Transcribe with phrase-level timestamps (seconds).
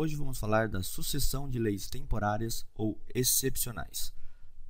[0.00, 4.14] Hoje vamos falar da sucessão de leis temporárias ou excepcionais.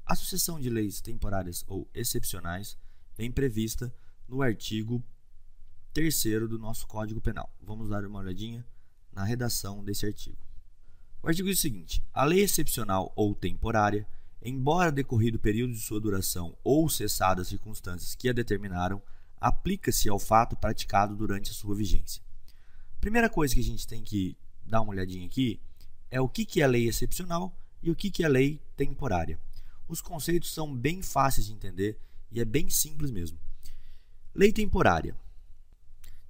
[0.06, 2.78] A sucessão de leis temporárias ou excepcionais
[3.14, 3.94] vem prevista
[4.26, 5.04] no artigo
[5.92, 7.54] 3 do nosso Código Penal.
[7.60, 8.66] Vamos dar uma olhadinha
[9.12, 10.38] na redação desse artigo.
[11.22, 14.08] O artigo diz o seguinte: a lei excepcional ou temporária,
[14.40, 19.02] embora decorrido o período de sua duração ou cessadas as circunstâncias que a determinaram,
[19.38, 22.22] aplica-se ao fato praticado durante a sua vigência.
[22.98, 24.34] Primeira coisa que a gente tem que
[24.68, 25.60] dar uma olhadinha aqui
[26.10, 29.38] é o que é lei excepcional e o que é lei temporária.
[29.88, 31.98] Os conceitos são bem fáceis de entender
[32.30, 33.38] e é bem simples mesmo.
[34.34, 35.16] Lei temporária.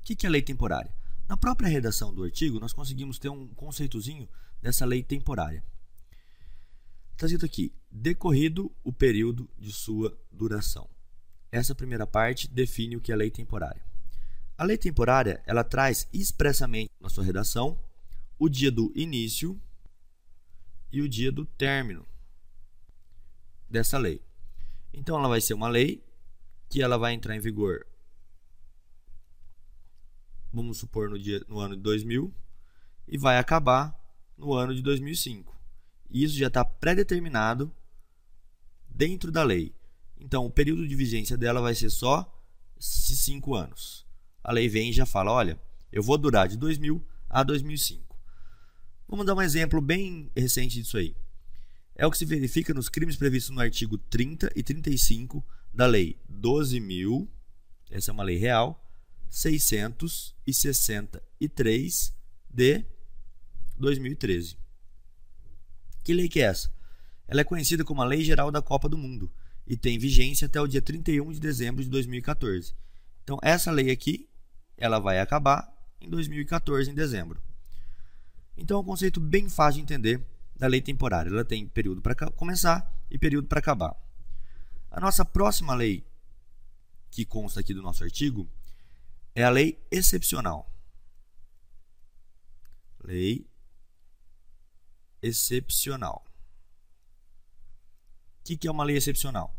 [0.01, 0.93] O que é lei temporária?
[1.29, 4.29] Na própria redação do artigo, nós conseguimos ter um conceitozinho
[4.63, 5.63] dessa lei temporária.
[7.13, 10.89] Está escrito aqui: decorrido o período de sua duração.
[11.51, 13.83] Essa primeira parte define o que é lei temporária.
[14.57, 17.79] A lei temporária ela traz expressamente na sua redação
[18.39, 19.61] o dia do início
[20.93, 22.07] e o dia do término
[23.69, 24.23] dessa lei.
[24.93, 26.03] Então ela vai ser uma lei
[26.69, 27.87] que ela vai entrar em vigor
[30.53, 32.33] vamos supor no dia no ano de 2000
[33.07, 33.97] e vai acabar
[34.37, 35.57] no ano de 2005.
[36.11, 37.73] E isso já está pré-determinado
[38.89, 39.75] dentro da lei.
[40.19, 42.27] Então, o período de vigência dela vai ser só
[42.79, 44.07] 5 anos.
[44.43, 45.61] A lei vem e já fala: olha,
[45.93, 48.08] eu vou durar de 2000 a 2005.
[49.09, 51.17] Vamos dar um exemplo bem recente disso aí.
[51.95, 56.19] É o que se verifica nos crimes previstos no artigo 30 e 35 da Lei
[56.31, 57.27] 12.000,
[57.91, 58.87] essa é uma lei real,
[59.31, 62.15] 663
[62.51, 62.85] de
[63.79, 64.59] 2013.
[66.05, 66.71] Que lei que é essa?
[67.27, 69.31] Ela é conhecida como a Lei Geral da Copa do Mundo
[69.67, 72.75] e tem vigência até o dia 31 de dezembro de 2014.
[73.23, 74.29] Então, essa lei aqui,
[74.77, 75.71] ela vai acabar
[76.01, 77.43] em 2014, em dezembro.
[78.59, 80.27] Então é um conceito bem fácil de entender
[80.57, 81.31] da lei temporária.
[81.31, 83.97] Ela tem período para começar e período para acabar.
[84.91, 86.05] A nossa próxima lei,
[87.11, 88.49] que consta aqui do nosso artigo,
[89.35, 90.69] é a lei excepcional.
[93.05, 93.49] Lei
[95.23, 96.25] excepcional.
[98.41, 99.55] O que, que é uma lei excepcional?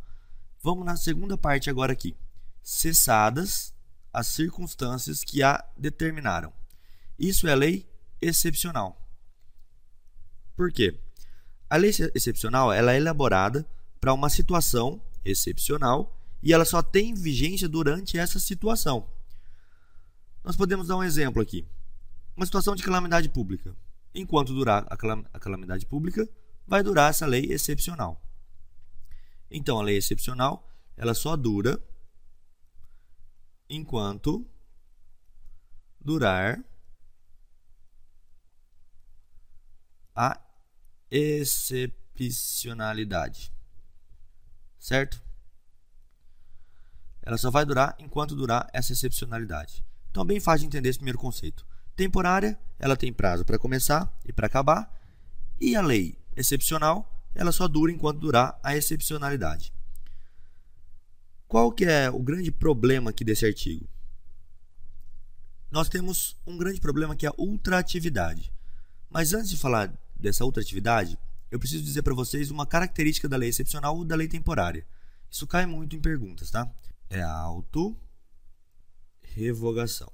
[0.62, 2.18] Vamos na segunda parte agora aqui.
[2.62, 3.74] Cessadas
[4.12, 6.52] as circunstâncias que a determinaram.
[7.18, 7.89] Isso é lei
[8.22, 9.00] excepcional.
[10.56, 11.00] Por quê?
[11.70, 13.66] A lei excepcional ela é elaborada
[14.00, 19.08] para uma situação excepcional e ela só tem vigência durante essa situação.
[20.44, 21.66] Nós podemos dar um exemplo aqui.
[22.36, 23.76] Uma situação de calamidade pública.
[24.16, 26.28] Enquanto durar a calamidade pública,
[26.66, 28.22] vai durar essa lei excepcional.
[29.52, 31.82] Então, a lei excepcional ela só dura
[33.70, 34.46] enquanto
[36.00, 36.64] durar
[40.20, 40.40] a
[41.10, 43.52] excepcionalidade.
[44.78, 45.24] Certo?
[47.22, 49.86] Ela só vai durar enquanto durar essa excepcionalidade.
[50.12, 51.66] Então, é bem fácil de entender esse primeiro conceito.
[51.96, 54.94] Temporária, ela tem prazo para começar e para acabar.
[55.58, 59.74] E a lei excepcional, ela só dura enquanto durar a excepcionalidade.
[61.48, 63.88] Qual que é o grande problema aqui desse artigo?
[65.72, 68.52] Nós temos um grande problema que é a ultraatividade.
[69.10, 71.18] Mas antes de falar dessa outra atividade,
[71.52, 74.86] eu preciso dizer para vocês uma característica da lei excepcional ou da lei temporária.
[75.30, 76.70] Isso cai muito em perguntas, tá?
[77.10, 80.12] É a auto-revogação.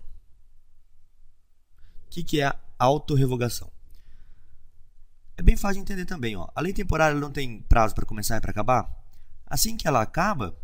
[2.06, 3.70] O que, que é a auto-revogação?
[5.38, 6.38] É bem fácil de entender também.
[6.38, 6.48] Ó.
[6.56, 8.90] A lei temporária não tem prazo para começar e para acabar.
[9.46, 10.58] Assim que ela acaba,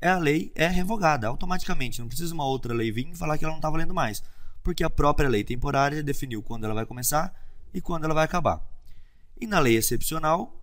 [0.00, 2.00] é a lei é revogada automaticamente.
[2.00, 4.22] Não precisa uma outra lei vir e falar que ela não está valendo mais.
[4.62, 7.34] Porque a própria lei temporária definiu quando ela vai começar
[7.72, 8.62] e quando ela vai acabar.
[9.40, 10.60] E na lei excepcional,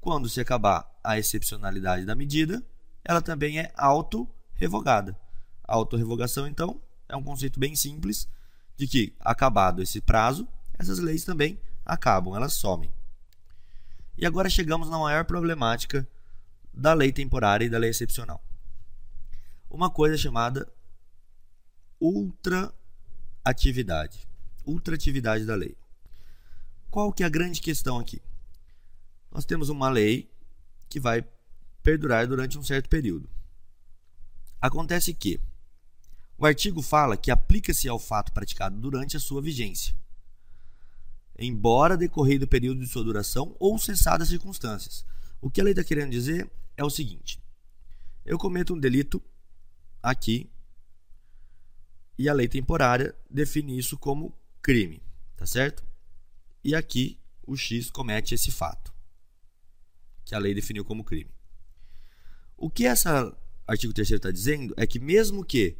[0.00, 2.62] quando se acabar a excepcionalidade da medida,
[3.04, 5.18] ela também é auto-revogada.
[5.64, 8.28] Auto-revogação, então, é um conceito bem simples
[8.76, 10.46] de que, acabado esse prazo,
[10.78, 12.92] essas leis também acabam, elas somem.
[14.16, 16.06] E agora chegamos na maior problemática
[16.72, 18.42] da lei temporária e da lei excepcional.
[19.70, 20.70] Uma coisa chamada
[22.00, 24.26] ultraatividade.
[24.64, 25.76] Ultraatividade da lei.
[26.90, 28.20] Qual que é a grande questão aqui?
[29.30, 30.30] Nós temos uma lei
[30.88, 31.24] que vai
[31.82, 33.28] perdurar durante um certo período.
[34.60, 35.40] Acontece que
[36.36, 39.94] o artigo fala que aplica-se ao fato praticado durante a sua vigência,
[41.38, 45.04] embora decorrido o período de sua duração ou cessadas as circunstâncias.
[45.40, 47.40] O que a lei está querendo dizer é o seguinte:
[48.24, 49.22] eu cometo um delito
[50.02, 50.50] aqui
[52.18, 55.02] e a lei temporária define isso como crime,
[55.36, 55.87] tá certo?
[56.68, 58.92] E aqui o X comete esse fato,
[60.22, 61.30] que a lei definiu como crime.
[62.58, 63.08] O que esse
[63.66, 65.78] artigo 3 está dizendo é que, mesmo que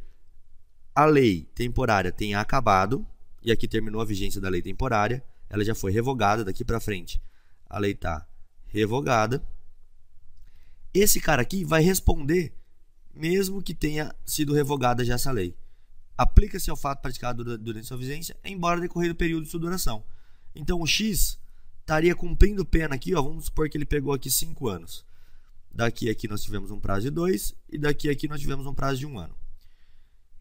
[0.95, 3.05] a lei temporária tenha acabado,
[3.43, 7.21] e aqui terminou a vigência da lei temporária, ela já foi revogada daqui para frente.
[7.69, 8.27] A lei está
[8.65, 9.47] revogada.
[10.91, 12.51] Esse cara aqui vai responder
[13.13, 15.55] mesmo que tenha sido revogada já essa lei.
[16.17, 20.03] Aplica-se ao fato praticado durante sua vigência, embora decorrido o período de sua duração.
[20.59, 21.39] Então o X
[21.79, 25.05] estaria cumprindo pena aqui, ó, vamos supor que ele pegou aqui 5 anos.
[25.71, 28.99] Daqui aqui nós tivemos um prazo de 2 e daqui aqui nós tivemos um prazo
[28.99, 29.35] de 1 um ano.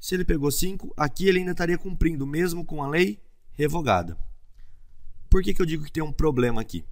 [0.01, 3.21] Se ele pegou 5, aqui ele ainda estaria cumprindo, mesmo com a lei
[3.53, 4.19] revogada.
[5.31, 6.85] Por que, que eu digo que tem um problema aqui?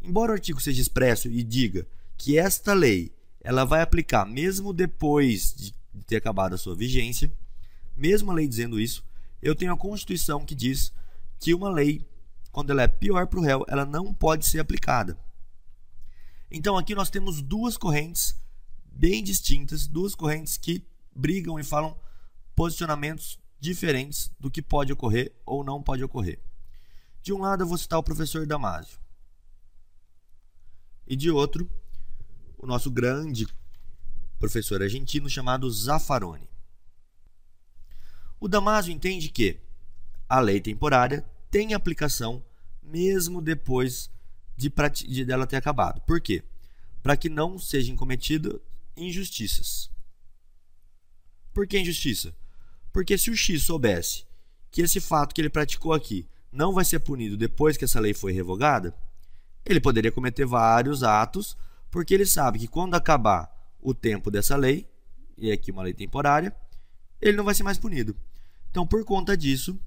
[0.00, 1.86] Embora o artigo seja expresso e diga
[2.16, 5.74] que esta lei ela vai aplicar mesmo depois de
[6.06, 7.30] ter acabado a sua vigência,
[7.94, 9.04] mesmo a lei dizendo isso,
[9.42, 10.92] eu tenho a Constituição que diz
[11.38, 12.06] que uma lei,
[12.52, 15.18] quando ela é pior para o réu, ela não pode ser aplicada.
[16.50, 18.38] Então aqui nós temos duas correntes
[18.84, 21.98] bem distintas, duas correntes que brigam e falam
[22.54, 26.38] posicionamentos diferentes do que pode ocorrer ou não pode ocorrer.
[27.22, 29.00] De um lado eu vou citar o professor Damásio.
[31.06, 31.70] E de outro,
[32.58, 33.46] o nosso grande
[34.38, 36.48] professor argentino chamado Zaffaroni.
[38.38, 39.60] O Damásio entende que
[40.28, 42.42] a lei temporária tem aplicação
[42.82, 44.10] mesmo depois
[44.56, 44.72] de,
[45.06, 46.00] de dela ter acabado.
[46.00, 46.42] Por quê?
[47.02, 48.58] Para que não sejam cometidas
[48.96, 49.90] injustiças.
[51.52, 52.34] Por que injustiça?
[52.90, 54.24] Porque se o X soubesse
[54.70, 58.14] que esse fato que ele praticou aqui não vai ser punido depois que essa lei
[58.14, 58.96] foi revogada,
[59.64, 61.56] ele poderia cometer vários atos,
[61.90, 64.88] porque ele sabe que quando acabar o tempo dessa lei,
[65.36, 66.54] e aqui uma lei temporária,
[67.20, 68.16] ele não vai ser mais punido.
[68.70, 69.78] Então, por conta disso,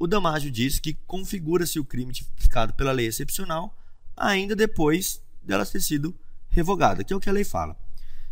[0.00, 3.76] o Damásio diz que configura-se o crime tipificado pela lei excepcional
[4.16, 6.18] ainda depois dela ter sido
[6.48, 7.76] revogada, que é o que a lei fala.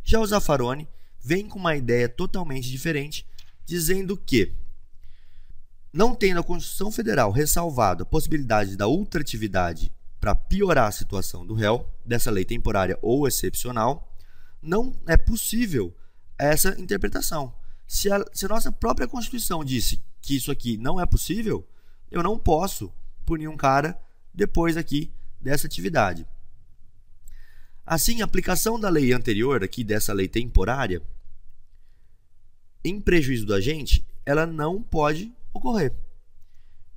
[0.03, 0.89] Já o Zaffaroni
[1.21, 3.27] vem com uma ideia totalmente diferente,
[3.67, 4.55] dizendo que,
[5.93, 11.53] não tendo a Constituição Federal ressalvado a possibilidade da ultratividade para piorar a situação do
[11.53, 14.11] réu, dessa lei temporária ou excepcional,
[14.63, 15.95] não é possível
[16.39, 17.55] essa interpretação.
[17.87, 21.67] Se a, se a nossa própria Constituição disse que isso aqui não é possível,
[22.11, 22.93] eu não posso
[23.25, 23.99] punir um cara
[24.33, 26.27] depois aqui dessa atividade.
[27.85, 31.03] Assim, a aplicação da lei anterior, aqui dessa lei temporária,
[32.85, 35.95] em prejuízo do agente, ela não pode ocorrer.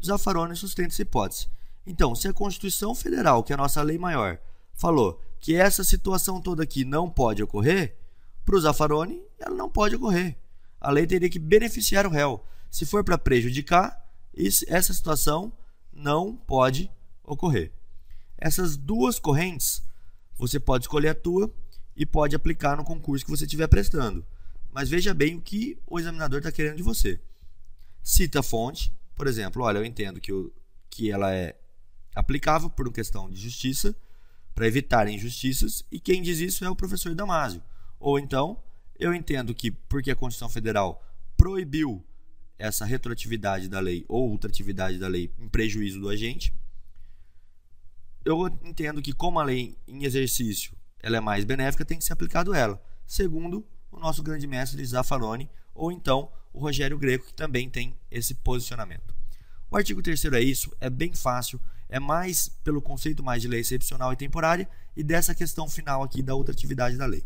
[0.03, 1.47] Zaffaroni sustenta essa hipótese.
[1.85, 4.37] Então, se a Constituição Federal, que é a nossa lei maior,
[4.73, 7.97] falou que essa situação toda aqui não pode ocorrer,
[8.45, 10.35] para o Zaffaroni, ela não pode ocorrer.
[10.79, 12.43] A lei teria que beneficiar o réu.
[12.71, 14.01] Se for para prejudicar,
[14.67, 15.51] essa situação
[15.91, 16.89] não pode
[17.21, 17.73] ocorrer.
[18.37, 19.83] Essas duas correntes,
[20.35, 21.53] você pode escolher a tua
[21.95, 24.25] e pode aplicar no concurso que você estiver prestando.
[24.71, 27.19] Mas veja bem o que o examinador está querendo de você.
[28.01, 30.51] Cita a fonte, por exemplo, olha, eu entendo que, o,
[30.89, 31.59] que ela é
[32.15, 33.93] aplicável por uma questão de justiça,
[34.55, 37.61] para evitar injustiças, e quem diz isso é o professor Damásio.
[37.99, 38.63] Ou então,
[38.97, 41.05] eu entendo que porque a Constituição Federal
[41.37, 42.03] proibiu
[42.61, 46.53] essa retroatividade da lei ou ultratividade da lei em prejuízo do agente.
[48.23, 52.13] Eu entendo que como a lei em exercício ela é mais benéfica, tem que ser
[52.13, 52.79] aplicado ela.
[53.07, 58.35] Segundo o nosso grande mestre Zaffaroni, ou então o Rogério Greco, que também tem esse
[58.35, 59.15] posicionamento.
[59.69, 63.61] O artigo 3 é isso, é bem fácil, é mais pelo conceito mais de lei
[63.61, 67.25] excepcional e temporária e dessa questão final aqui da ultratividade da lei.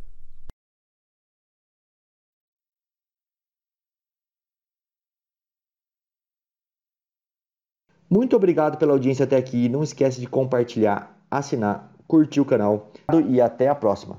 [8.10, 9.68] Muito obrigado pela audiência até aqui.
[9.68, 12.92] Não esquece de compartilhar, assinar, curtir o canal
[13.28, 14.14] e até a próxima.